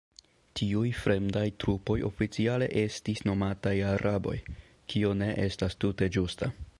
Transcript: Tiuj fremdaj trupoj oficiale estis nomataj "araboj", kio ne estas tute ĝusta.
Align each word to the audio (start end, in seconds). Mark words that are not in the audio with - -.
Tiuj 0.59 0.87
fremdaj 0.99 1.43
trupoj 1.63 1.97
oficiale 2.07 2.69
estis 2.85 3.21
nomataj 3.31 3.75
"araboj", 3.93 4.35
kio 4.95 5.13
ne 5.23 5.29
estas 5.49 5.81
tute 5.85 6.13
ĝusta. 6.17 6.55